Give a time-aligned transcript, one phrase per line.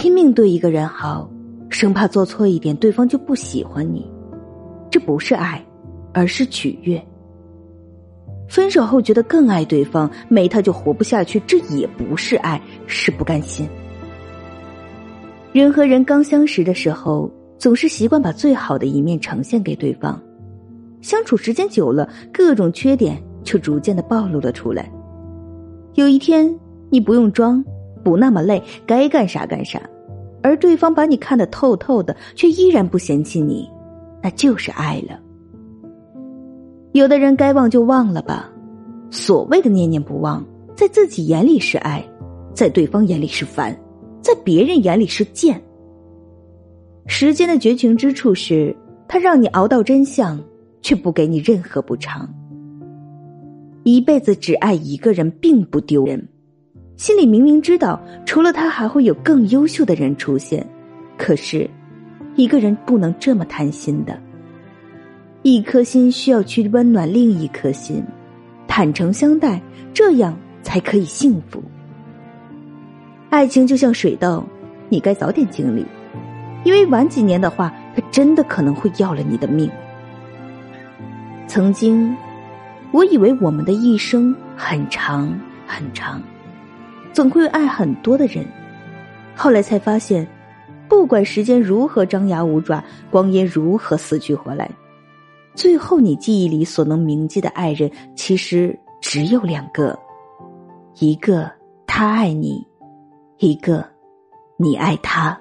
[0.00, 1.28] 拼命对一个人好，
[1.68, 4.10] 生怕做错一点，对方就不喜欢你。
[4.90, 5.62] 这不是爱，
[6.14, 6.98] 而是取悦。
[8.48, 13.68] 分手后觉得更爱对方，没他就活不下去，这也不是爱，是不甘心。
[15.52, 20.18] 人和人刚相识的时候，总是习惯把最好的一面呈现给对方，
[21.02, 24.90] 相处时间久了，各种缺点就逐渐的暴露了出来。
[25.92, 26.58] 有一天，
[26.88, 27.62] 你不用装，
[28.02, 29.80] 不那么累，该干啥干啥，
[30.42, 33.68] 而对方把你看得透透的，却依然不嫌弃你，
[34.22, 35.18] 那就是爱了。
[36.92, 38.50] 有的人该忘就忘了吧，
[39.10, 42.04] 所谓的念念不忘，在自己眼里是爱，
[42.52, 43.76] 在对方眼里是烦，
[44.20, 45.60] 在别人眼里是贱。
[47.06, 48.76] 时间的绝情之处是，
[49.08, 50.40] 他让你熬到真相，
[50.82, 52.28] 却不给你任何补偿。
[53.82, 56.28] 一辈子只爱一个人并不丢人，
[57.00, 60.62] 心里明明知道，除了他还会有更优秀的人出现，
[61.16, 61.66] 可是，
[62.36, 64.20] 一个人不能这么贪心的。
[65.40, 68.04] 一颗心需要去温暖另一颗心，
[68.68, 69.58] 坦诚相待，
[69.94, 71.62] 这样才可以幸福。
[73.30, 74.44] 爱情就像水稻，
[74.90, 75.86] 你该早点经历，
[76.64, 79.70] 因为晚几年的话，它真的可能会要了你的命。
[81.46, 82.14] 曾经，
[82.92, 85.34] 我以为我们的一生很长
[85.66, 86.20] 很长，
[87.12, 88.46] 总会爱很多的人，
[89.36, 90.26] 后来才发现，
[90.88, 94.70] 不管时间如何张牙舞爪，光阴如何死去活来。
[95.54, 99.98] 最后，你记忆里所能铭记的爱人，其实只有两个：
[101.00, 101.50] 一个
[101.86, 102.64] 他爱你，
[103.38, 103.84] 一个
[104.56, 105.38] 你爱他。